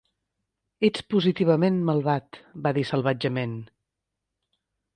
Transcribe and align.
Ets 0.89 1.03
positivament 1.15 1.77
malvat, 1.91 2.41
va 2.65 2.73
dir 2.79 2.87
salvatgement. 2.93 3.57